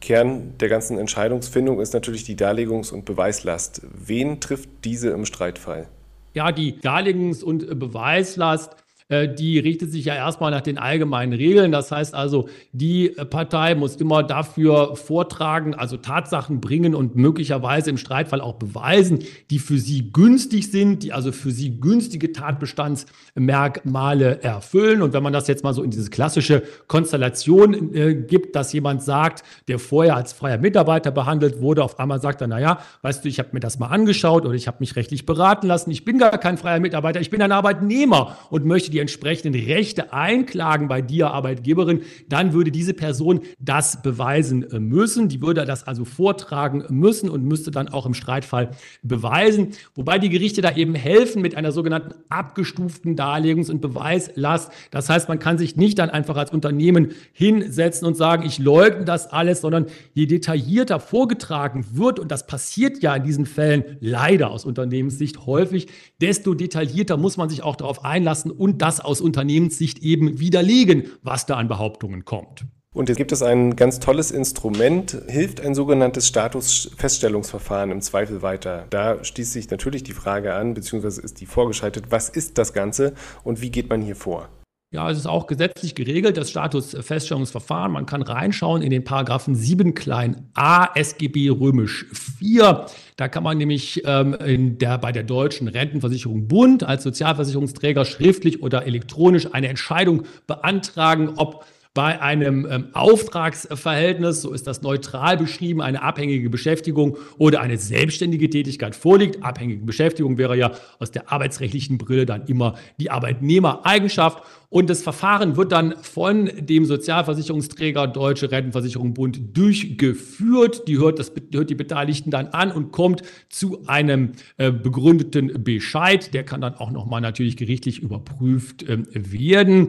Kern 0.00 0.54
der 0.58 0.70
ganzen 0.70 0.98
Entscheidungsfindung 0.98 1.78
ist 1.78 1.92
natürlich 1.92 2.24
die 2.24 2.34
Darlegungs- 2.34 2.90
und 2.90 3.04
Beweislast. 3.04 3.82
Wen 3.92 4.40
trifft 4.40 4.70
diese 4.84 5.10
im 5.10 5.26
Streitfall? 5.26 5.88
Ja, 6.34 6.52
die 6.52 6.74
Darlegungs- 6.80 7.42
und 7.42 7.78
Beweislast 7.78 8.76
die 9.10 9.58
richtet 9.58 9.90
sich 9.90 10.04
ja 10.04 10.14
erstmal 10.14 10.50
nach 10.50 10.60
den 10.60 10.78
allgemeinen 10.78 11.32
Regeln. 11.32 11.72
Das 11.72 11.90
heißt 11.90 12.14
also, 12.14 12.48
die 12.72 13.08
Partei 13.08 13.74
muss 13.74 13.96
immer 13.96 14.22
dafür 14.22 14.96
vortragen, 14.96 15.74
also 15.74 15.96
Tatsachen 15.96 16.60
bringen 16.60 16.94
und 16.94 17.16
möglicherweise 17.16 17.90
im 17.90 17.96
Streitfall 17.96 18.40
auch 18.40 18.54
beweisen, 18.54 19.20
die 19.50 19.58
für 19.58 19.78
sie 19.78 20.12
günstig 20.12 20.70
sind, 20.70 21.02
die 21.02 21.12
also 21.12 21.32
für 21.32 21.50
sie 21.50 21.80
günstige 21.80 22.32
Tatbestandsmerkmale 22.32 24.42
erfüllen. 24.42 25.02
Und 25.02 25.12
wenn 25.12 25.22
man 25.22 25.32
das 25.32 25.48
jetzt 25.48 25.64
mal 25.64 25.74
so 25.74 25.82
in 25.82 25.90
diese 25.90 26.10
klassische 26.10 26.62
Konstellation 26.86 27.94
äh, 27.94 28.14
gibt, 28.14 28.54
dass 28.54 28.72
jemand 28.72 29.02
sagt, 29.02 29.42
der 29.68 29.78
vorher 29.78 30.16
als 30.16 30.32
freier 30.32 30.58
Mitarbeiter 30.58 31.10
behandelt 31.10 31.60
wurde, 31.60 31.82
auf 31.82 31.98
einmal 31.98 32.20
sagt 32.20 32.40
er, 32.40 32.46
naja, 32.46 32.78
weißt 33.02 33.24
du, 33.24 33.28
ich 33.28 33.38
habe 33.38 33.50
mir 33.52 33.60
das 33.60 33.78
mal 33.78 33.88
angeschaut 33.88 34.44
oder 34.44 34.54
ich 34.54 34.68
habe 34.68 34.78
mich 34.80 34.96
rechtlich 34.96 35.26
beraten 35.26 35.66
lassen, 35.66 35.90
ich 35.90 36.04
bin 36.04 36.18
gar 36.18 36.38
kein 36.38 36.58
freier 36.58 36.80
Mitarbeiter, 36.80 37.20
ich 37.20 37.30
bin 37.30 37.42
ein 37.42 37.52
Arbeitnehmer 37.52 38.36
und 38.50 38.64
möchte 38.64 38.90
die 38.90 38.99
entsprechenden 39.00 39.60
Rechte 39.60 40.12
einklagen 40.12 40.88
bei 40.88 41.02
dir, 41.02 41.30
Arbeitgeberin, 41.30 42.02
dann 42.28 42.52
würde 42.52 42.70
diese 42.70 42.94
Person 42.94 43.40
das 43.58 44.02
beweisen 44.02 44.70
äh, 44.70 44.78
müssen. 44.78 45.28
Die 45.28 45.42
würde 45.42 45.64
das 45.64 45.86
also 45.86 46.04
vortragen 46.04 46.84
müssen 46.88 47.28
und 47.28 47.44
müsste 47.44 47.70
dann 47.70 47.88
auch 47.88 48.06
im 48.06 48.14
Streitfall 48.14 48.70
beweisen. 49.02 49.68
Wobei 49.94 50.18
die 50.18 50.28
Gerichte 50.28 50.62
da 50.62 50.74
eben 50.76 50.94
helfen 50.94 51.42
mit 51.42 51.56
einer 51.56 51.72
sogenannten 51.72 52.14
abgestuften 52.28 53.16
Darlegungs- 53.16 53.70
und 53.70 53.80
Beweislast. 53.80 54.70
Das 54.90 55.08
heißt, 55.08 55.28
man 55.28 55.38
kann 55.38 55.58
sich 55.58 55.76
nicht 55.76 55.98
dann 55.98 56.10
einfach 56.10 56.36
als 56.36 56.52
Unternehmen 56.52 57.12
hinsetzen 57.32 58.06
und 58.06 58.16
sagen, 58.16 58.44
ich 58.44 58.58
leugne 58.58 59.04
das 59.04 59.30
alles, 59.32 59.60
sondern 59.60 59.86
je 60.14 60.26
detaillierter 60.26 61.00
vorgetragen 61.00 61.84
wird, 61.92 62.18
und 62.18 62.30
das 62.30 62.46
passiert 62.46 63.02
ja 63.02 63.16
in 63.16 63.24
diesen 63.24 63.46
Fällen 63.46 63.84
leider 64.00 64.50
aus 64.50 64.64
Unternehmenssicht 64.64 65.46
häufig, 65.46 65.88
desto 66.20 66.54
detaillierter 66.54 67.16
muss 67.16 67.36
man 67.36 67.48
sich 67.48 67.62
auch 67.62 67.76
darauf 67.76 68.04
einlassen 68.04 68.50
und 68.50 68.82
das 68.82 68.89
aus 68.98 69.20
Unternehmenssicht 69.20 70.00
eben 70.00 70.40
widerlegen, 70.40 71.04
was 71.22 71.46
da 71.46 71.54
an 71.56 71.68
Behauptungen 71.68 72.24
kommt. 72.24 72.64
Und 72.92 73.08
jetzt 73.08 73.18
gibt 73.18 73.30
es 73.30 73.40
ein 73.40 73.76
ganz 73.76 74.00
tolles 74.00 74.32
Instrument, 74.32 75.16
hilft 75.28 75.60
ein 75.60 75.76
sogenanntes 75.76 76.26
Statusfeststellungsverfahren 76.26 77.92
im 77.92 78.00
Zweifel 78.00 78.42
weiter. 78.42 78.86
Da 78.90 79.22
stieß 79.22 79.52
sich 79.52 79.70
natürlich 79.70 80.02
die 80.02 80.12
Frage 80.12 80.54
an, 80.54 80.74
beziehungsweise 80.74 81.20
ist 81.20 81.40
die 81.40 81.46
vorgeschaltet, 81.46 82.06
was 82.10 82.28
ist 82.28 82.58
das 82.58 82.72
Ganze 82.72 83.14
und 83.44 83.60
wie 83.60 83.70
geht 83.70 83.88
man 83.88 84.02
hier 84.02 84.16
vor? 84.16 84.48
Ja, 84.92 85.08
es 85.08 85.18
ist 85.18 85.26
auch 85.26 85.46
gesetzlich 85.46 85.94
geregelt, 85.94 86.36
das 86.36 86.50
Statusfeststellungsverfahren. 86.50 87.92
Man 87.92 88.06
kann 88.06 88.22
reinschauen 88.22 88.82
in 88.82 88.90
den 88.90 89.04
Paragraphen 89.04 89.54
7 89.54 89.94
klein 89.94 90.50
a 90.54 90.88
SGB 90.96 91.48
römisch 91.50 92.06
4. 92.12 92.86
Da 93.14 93.28
kann 93.28 93.44
man 93.44 93.56
nämlich 93.56 94.02
ähm, 94.04 94.34
in 94.34 94.78
der, 94.78 94.98
bei 94.98 95.12
der 95.12 95.22
Deutschen 95.22 95.68
Rentenversicherung 95.68 96.48
Bund 96.48 96.82
als 96.82 97.04
Sozialversicherungsträger 97.04 98.04
schriftlich 98.04 98.64
oder 98.64 98.84
elektronisch 98.84 99.54
eine 99.54 99.68
Entscheidung 99.68 100.24
beantragen, 100.48 101.34
ob 101.36 101.64
bei 101.92 102.22
einem 102.22 102.68
ähm, 102.70 102.88
Auftragsverhältnis, 102.92 104.42
so 104.42 104.52
ist 104.52 104.68
das 104.68 104.82
neutral 104.82 105.36
beschrieben, 105.36 105.80
eine 105.80 106.02
abhängige 106.02 106.48
Beschäftigung 106.48 107.16
oder 107.36 107.60
eine 107.62 107.78
selbstständige 107.78 108.48
Tätigkeit 108.48 108.94
vorliegt. 108.94 109.42
Abhängige 109.42 109.84
Beschäftigung 109.84 110.38
wäre 110.38 110.56
ja 110.56 110.70
aus 111.00 111.10
der 111.10 111.32
arbeitsrechtlichen 111.32 111.98
Brille 111.98 112.26
dann 112.26 112.46
immer 112.46 112.76
die 113.00 113.10
Arbeitnehmereigenschaft. 113.10 114.44
Und 114.68 114.88
das 114.88 115.02
Verfahren 115.02 115.56
wird 115.56 115.72
dann 115.72 115.96
von 116.00 116.48
dem 116.56 116.84
Sozialversicherungsträger 116.84 118.06
Deutsche 118.06 118.52
Rentenversicherung 118.52 119.14
Bund 119.14 119.58
durchgeführt. 119.58 120.86
Die 120.86 120.96
hört, 120.98 121.18
das, 121.18 121.32
hört 121.52 121.70
die 121.70 121.74
Beteiligten 121.74 122.30
dann 122.30 122.46
an 122.48 122.70
und 122.70 122.92
kommt 122.92 123.22
zu 123.48 123.82
einem 123.88 124.30
äh, 124.58 124.70
begründeten 124.70 125.64
Bescheid. 125.64 126.32
Der 126.34 126.44
kann 126.44 126.60
dann 126.60 126.74
auch 126.74 126.92
nochmal 126.92 127.20
natürlich 127.20 127.56
gerichtlich 127.56 127.98
überprüft 127.98 128.84
äh, 128.84 129.02
werden. 129.12 129.88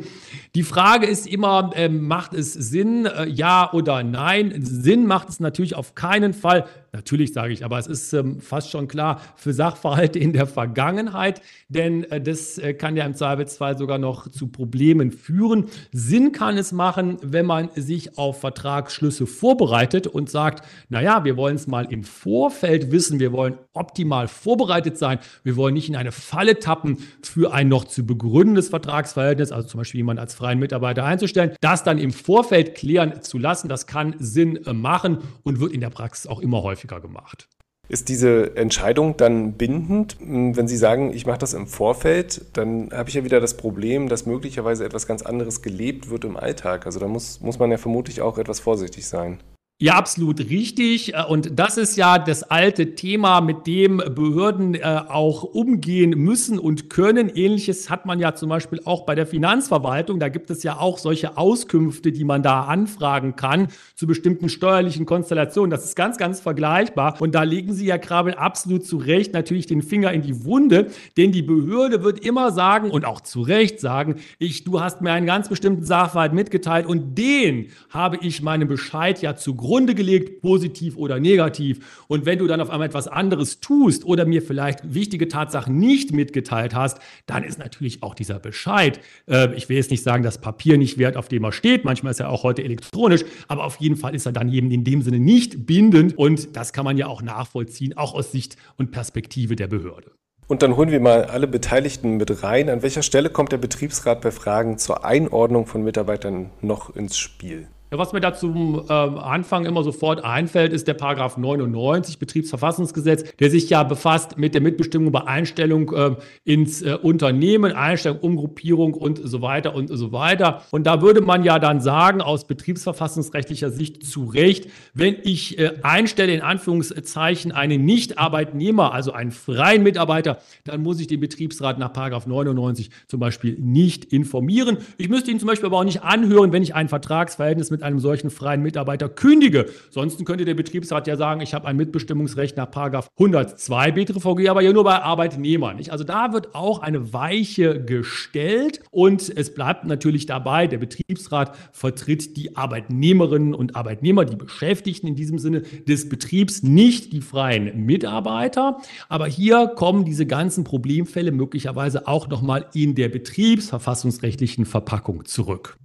Die 0.55 0.63
Frage 0.63 1.05
ist 1.05 1.27
immer, 1.27 1.69
äh, 1.75 1.90
macht 1.91 2.33
es 2.33 2.53
Sinn, 2.53 3.05
äh, 3.05 3.27
ja 3.27 3.71
oder 3.73 4.03
nein? 4.03 4.53
Sinn 4.61 5.05
macht 5.05 5.29
es 5.29 5.39
natürlich 5.39 5.75
auf 5.75 5.95
keinen 5.95 6.33
Fall. 6.33 6.65
Natürlich 6.93 7.31
sage 7.31 7.53
ich, 7.53 7.63
aber 7.63 7.79
es 7.79 7.87
ist 7.87 8.11
ähm, 8.11 8.41
fast 8.41 8.69
schon 8.69 8.89
klar 8.89 9.21
für 9.37 9.53
Sachverhalte 9.53 10.19
in 10.19 10.33
der 10.33 10.45
Vergangenheit, 10.45 11.41
denn 11.69 12.03
äh, 12.11 12.19
das 12.19 12.57
äh, 12.57 12.73
kann 12.73 12.97
ja 12.97 13.05
im 13.05 13.15
Zweifelsfall 13.15 13.77
sogar 13.77 13.97
noch 13.97 14.27
zu 14.27 14.47
Problemen 14.47 15.11
führen. 15.11 15.67
Sinn 15.93 16.33
kann 16.33 16.57
es 16.57 16.73
machen, 16.73 17.17
wenn 17.21 17.45
man 17.45 17.69
sich 17.75 18.17
auf 18.17 18.41
Vertragsschlüsse 18.41 19.25
vorbereitet 19.25 20.05
und 20.05 20.29
sagt, 20.29 20.65
naja, 20.89 21.23
wir 21.23 21.37
wollen 21.37 21.55
es 21.55 21.65
mal 21.65 21.85
im 21.85 22.03
Vorfeld 22.03 22.91
wissen, 22.91 23.21
wir 23.21 23.31
wollen 23.31 23.55
optimal 23.71 24.27
vorbereitet 24.27 24.97
sein, 24.97 25.19
wir 25.43 25.55
wollen 25.55 25.75
nicht 25.75 25.87
in 25.87 25.95
eine 25.95 26.11
Falle 26.11 26.59
tappen 26.59 26.97
für 27.23 27.53
ein 27.53 27.69
noch 27.69 27.85
zu 27.85 28.05
begründendes 28.05 28.67
Vertragsverhältnis, 28.67 29.53
also 29.53 29.65
zum 29.65 29.77
Beispiel 29.79 29.99
jemand 29.99 30.19
als 30.19 30.33
freien 30.33 30.59
Mitarbeiter 30.59 31.05
einzustellen, 31.05 31.53
das 31.61 31.80
dann 31.83 31.97
im 31.97 32.11
Vorfeld 32.11 32.75
klären 32.75 33.21
zu 33.21 33.37
lassen, 33.37 33.69
das 33.69 33.87
kann 33.87 34.15
Sinn 34.19 34.65
äh, 34.65 34.73
machen 34.73 35.19
und 35.43 35.59
wird 35.59 35.73
in 35.73 35.81
der 35.81 35.89
Praxis 35.89 36.27
auch 36.27 36.39
immer 36.39 36.63
häufiger 36.63 36.71
häufiger 36.71 36.99
gemacht. 36.99 37.47
Ist 37.87 38.07
diese 38.07 38.55
Entscheidung 38.55 39.17
dann 39.17 39.53
bindend? 39.53 40.17
Hm, 40.19 40.55
wenn 40.55 40.67
Sie 40.67 40.77
sagen, 40.77 41.13
ich 41.13 41.25
mache 41.25 41.39
das 41.39 41.53
im 41.53 41.67
Vorfeld, 41.67 42.45
dann 42.53 42.89
habe 42.93 43.09
ich 43.09 43.15
ja 43.15 43.23
wieder 43.25 43.41
das 43.41 43.57
Problem, 43.57 44.07
dass 44.07 44.25
möglicherweise 44.25 44.85
etwas 44.85 45.07
ganz 45.07 45.23
anderes 45.23 45.61
gelebt 45.61 46.09
wird 46.09 46.23
im 46.23 46.37
Alltag. 46.37 46.85
Also 46.85 46.99
da 46.99 47.07
muss, 47.07 47.41
muss 47.41 47.59
man 47.59 47.69
ja 47.69 47.77
vermutlich 47.77 48.21
auch 48.21 48.37
etwas 48.37 48.61
vorsichtig 48.61 49.07
sein. 49.07 49.39
Ja, 49.81 49.95
absolut 49.95 50.39
richtig. 50.41 51.15
Äh, 51.15 51.23
und 51.27 51.57
das 51.57 51.77
ist 51.77 51.97
ja 51.97 52.19
das 52.19 52.43
alte 52.43 52.93
Thema, 52.93 53.41
mit 53.41 53.65
dem 53.65 53.97
Behörden 53.97 54.75
äh, 54.75 55.01
auch 55.07 55.41
umgehen 55.41 56.11
müssen 56.11 56.59
und 56.59 56.91
können. 56.91 57.29
Ähnliches 57.29 57.89
hat 57.89 58.05
man 58.05 58.19
ja 58.19 58.35
zum 58.35 58.49
Beispiel 58.49 58.79
auch 58.85 59.07
bei 59.07 59.15
der 59.15 59.25
Finanzverwaltung. 59.25 60.19
Da 60.19 60.29
gibt 60.29 60.51
es 60.51 60.61
ja 60.61 60.77
auch 60.77 60.99
solche 60.99 61.35
Auskünfte, 61.35 62.11
die 62.11 62.23
man 62.23 62.43
da 62.43 62.65
anfragen 62.65 63.35
kann 63.35 63.69
zu 63.95 64.05
bestimmten 64.05 64.49
steuerlichen 64.49 65.07
Konstellationen. 65.07 65.71
Das 65.71 65.83
ist 65.83 65.95
ganz, 65.95 66.19
ganz 66.19 66.39
vergleichbar. 66.39 67.19
Und 67.19 67.33
da 67.33 67.41
legen 67.41 67.73
Sie 67.73 67.87
ja 67.87 67.97
Krabel 67.97 68.35
absolut 68.35 68.85
zu 68.85 68.97
Recht 68.97 69.33
natürlich 69.33 69.65
den 69.65 69.81
Finger 69.81 70.11
in 70.11 70.21
die 70.21 70.45
Wunde, 70.45 70.91
denn 71.17 71.31
die 71.31 71.41
Behörde 71.41 72.03
wird 72.03 72.23
immer 72.23 72.51
sagen 72.51 72.91
und 72.91 73.03
auch 73.03 73.21
zu 73.21 73.41
Recht 73.41 73.79
sagen, 73.79 74.17
ich, 74.37 74.63
du 74.63 74.79
hast 74.79 75.01
mir 75.01 75.11
einen 75.11 75.25
ganz 75.25 75.49
bestimmten 75.49 75.85
Sachverhalt 75.85 76.33
mitgeteilt 76.33 76.85
und 76.85 77.17
den 77.17 77.69
habe 77.89 78.19
ich 78.21 78.43
meinem 78.43 78.67
Bescheid 78.67 79.19
ja 79.23 79.35
zugrunde 79.35 79.70
zugrunde 79.71 79.95
gelegt, 79.95 80.41
positiv 80.41 80.97
oder 80.97 81.19
negativ. 81.19 82.03
Und 82.09 82.25
wenn 82.25 82.39
du 82.39 82.47
dann 82.47 82.59
auf 82.59 82.69
einmal 82.69 82.87
etwas 82.87 83.07
anderes 83.07 83.61
tust 83.61 84.03
oder 84.03 84.25
mir 84.25 84.41
vielleicht 84.41 84.93
wichtige 84.93 85.29
Tatsachen 85.29 85.77
nicht 85.77 86.11
mitgeteilt 86.11 86.75
hast, 86.75 86.99
dann 87.25 87.45
ist 87.45 87.57
natürlich 87.57 88.03
auch 88.03 88.13
dieser 88.13 88.37
Bescheid, 88.39 88.99
äh, 89.27 89.55
ich 89.55 89.69
will 89.69 89.77
jetzt 89.77 89.89
nicht 89.89 90.03
sagen, 90.03 90.23
das 90.23 90.41
Papier 90.41 90.77
nicht 90.77 90.97
wert, 90.97 91.15
auf 91.15 91.29
dem 91.29 91.45
er 91.45 91.53
steht, 91.53 91.85
manchmal 91.85 92.11
ist 92.11 92.19
er 92.19 92.29
auch 92.29 92.43
heute 92.43 92.65
elektronisch, 92.65 93.23
aber 93.47 93.63
auf 93.63 93.77
jeden 93.77 93.95
Fall 93.95 94.13
ist 94.13 94.25
er 94.25 94.33
dann 94.33 94.51
eben 94.51 94.71
in 94.71 94.83
dem 94.83 95.03
Sinne 95.03 95.19
nicht 95.19 95.65
bindend 95.65 96.17
und 96.17 96.57
das 96.57 96.73
kann 96.73 96.83
man 96.83 96.97
ja 96.97 97.07
auch 97.07 97.21
nachvollziehen, 97.21 97.95
auch 97.95 98.13
aus 98.13 98.33
Sicht 98.33 98.57
und 98.77 98.91
Perspektive 98.91 99.55
der 99.55 99.67
Behörde. 99.67 100.11
Und 100.49 100.63
dann 100.63 100.75
holen 100.75 100.91
wir 100.91 100.99
mal 100.99 101.23
alle 101.23 101.47
Beteiligten 101.47 102.17
mit 102.17 102.43
rein. 102.43 102.69
An 102.69 102.81
welcher 102.81 103.03
Stelle 103.03 103.29
kommt 103.29 103.53
der 103.53 103.57
Betriebsrat 103.57 104.19
bei 104.19 104.31
Fragen 104.31 104.77
zur 104.77 105.05
Einordnung 105.05 105.65
von 105.65 105.81
Mitarbeitern 105.81 106.49
noch 106.59 106.93
ins 106.93 107.17
Spiel? 107.17 107.69
Ja, 107.93 107.97
was 107.97 108.13
mir 108.13 108.21
da 108.21 108.33
zum 108.33 108.85
äh, 108.87 108.93
Anfang 108.93 109.65
immer 109.65 109.83
sofort 109.83 110.23
einfällt, 110.23 110.71
ist 110.71 110.87
der 110.87 110.93
Paragraph 110.93 111.35
99 111.35 112.19
Betriebsverfassungsgesetz, 112.19 113.35
der 113.35 113.49
sich 113.49 113.69
ja 113.69 113.83
befasst 113.83 114.37
mit 114.37 114.53
der 114.53 114.61
Mitbestimmung 114.61 115.11
bei 115.11 115.27
Einstellung 115.27 115.91
äh, 115.93 116.15
ins 116.45 116.81
äh, 116.81 116.93
Unternehmen, 116.93 117.73
Einstellung, 117.73 118.19
Umgruppierung 118.19 118.93
und 118.93 119.19
so 119.21 119.41
weiter 119.41 119.75
und 119.75 119.89
so 119.89 120.13
weiter. 120.13 120.61
Und 120.71 120.87
da 120.87 121.01
würde 121.01 121.19
man 121.19 121.43
ja 121.43 121.59
dann 121.59 121.81
sagen, 121.81 122.21
aus 122.21 122.47
betriebsverfassungsrechtlicher 122.47 123.71
Sicht 123.71 124.05
zu 124.05 124.23
Recht, 124.23 124.69
wenn 124.93 125.17
ich 125.23 125.59
äh, 125.59 125.73
einstelle 125.83 126.33
in 126.33 126.39
Anführungszeichen 126.39 127.51
einen 127.51 127.83
Nicht-Arbeitnehmer, 127.83 128.93
also 128.93 129.11
einen 129.11 129.31
freien 129.31 129.83
Mitarbeiter, 129.83 130.37
dann 130.63 130.81
muss 130.81 131.01
ich 131.01 131.07
den 131.07 131.19
Betriebsrat 131.19 131.77
nach 131.77 131.91
Paragraph 131.91 132.25
99 132.25 132.89
zum 133.07 133.19
Beispiel 133.19 133.57
nicht 133.59 134.05
informieren. 134.05 134.77
Ich 134.97 135.09
müsste 135.09 135.29
ihn 135.29 135.39
zum 135.39 135.47
Beispiel 135.47 135.65
aber 135.65 135.79
auch 135.79 135.83
nicht 135.83 136.03
anhören, 136.03 136.53
wenn 136.53 136.63
ich 136.63 136.73
ein 136.73 136.87
Vertragsverhältnis 136.87 137.69
mit 137.69 137.80
mit 137.81 137.87
einem 137.87 137.99
solchen 137.99 138.29
freien 138.29 138.61
Mitarbeiter 138.61 139.09
kündige. 139.09 139.65
Sonst 139.89 140.23
könnte 140.23 140.45
der 140.45 140.53
Betriebsrat 140.53 141.07
ja 141.07 141.17
sagen, 141.17 141.41
ich 141.41 141.55
habe 141.55 141.67
ein 141.67 141.75
Mitbestimmungsrecht 141.77 142.55
nach 142.55 142.67
102 142.71 143.91
BTVG, 143.91 144.49
aber 144.49 144.61
ja 144.61 144.71
nur 144.71 144.83
bei 144.83 145.01
Arbeitnehmern. 145.01 145.77
Nicht? 145.77 145.91
Also 145.91 146.03
da 146.03 146.31
wird 146.31 146.53
auch 146.53 146.79
eine 146.83 147.11
Weiche 147.11 147.83
gestellt 147.83 148.81
und 148.91 149.33
es 149.35 149.53
bleibt 149.53 149.85
natürlich 149.85 150.27
dabei, 150.27 150.67
der 150.67 150.77
Betriebsrat 150.77 151.57
vertritt 151.71 152.37
die 152.37 152.55
Arbeitnehmerinnen 152.55 153.55
und 153.55 153.75
Arbeitnehmer, 153.75 154.25
die 154.25 154.35
Beschäftigten 154.35 155.07
in 155.07 155.15
diesem 155.15 155.39
Sinne 155.39 155.61
des 155.61 156.07
Betriebs, 156.07 156.61
nicht 156.61 157.13
die 157.13 157.21
freien 157.21 157.85
Mitarbeiter. 157.85 158.77
Aber 159.09 159.25
hier 159.25 159.67
kommen 159.75 160.05
diese 160.05 160.27
ganzen 160.27 160.63
Problemfälle 160.63 161.31
möglicherweise 161.31 162.07
auch 162.07 162.27
nochmal 162.27 162.67
in 162.75 162.93
der 162.93 163.09
betriebsverfassungsrechtlichen 163.09 164.65
Verpackung 164.65 165.25
zurück. 165.25 165.77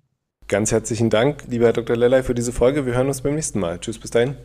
Ganz 0.49 0.71
herzlichen 0.71 1.11
Dank, 1.11 1.45
lieber 1.49 1.67
Herr 1.67 1.73
Dr. 1.73 1.97
Lellay, 1.97 2.23
für 2.23 2.35
diese 2.35 2.53
Folge. 2.53 2.87
Wir 2.87 2.95
hören 2.95 3.09
uns 3.09 3.23
beim 3.23 3.35
nächsten 3.35 3.59
Mal. 3.59 3.81
Tschüss, 3.81 3.99
bis 3.99 4.11
dahin. 4.11 4.37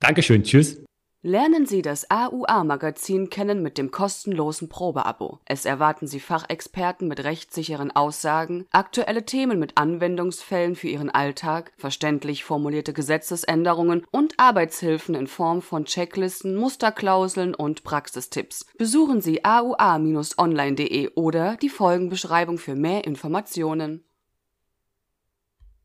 Dankeschön, 0.00 0.44
tschüss. 0.44 0.80
Lernen 1.20 1.66
Sie 1.66 1.82
das 1.82 2.08
AUA-Magazin 2.12 3.28
kennen 3.28 3.60
mit 3.60 3.76
dem 3.76 3.90
kostenlosen 3.90 4.68
Probeabo. 4.68 5.40
Es 5.46 5.64
erwarten 5.64 6.06
Sie 6.06 6.20
Fachexperten 6.20 7.08
mit 7.08 7.24
rechtssicheren 7.24 7.90
Aussagen, 7.90 8.66
aktuelle 8.70 9.24
Themen 9.24 9.58
mit 9.58 9.76
Anwendungsfällen 9.76 10.76
für 10.76 10.86
Ihren 10.86 11.10
Alltag, 11.10 11.72
verständlich 11.76 12.44
formulierte 12.44 12.92
Gesetzesänderungen 12.92 14.06
und 14.12 14.34
Arbeitshilfen 14.36 15.16
in 15.16 15.26
Form 15.26 15.60
von 15.60 15.86
Checklisten, 15.86 16.54
Musterklauseln 16.54 17.52
und 17.52 17.82
Praxistipps. 17.82 18.66
Besuchen 18.78 19.20
Sie 19.20 19.44
aua-online.de 19.44 21.10
oder 21.16 21.56
die 21.56 21.68
Folgenbeschreibung 21.68 22.58
für 22.58 22.76
mehr 22.76 23.04
Informationen. 23.04 24.04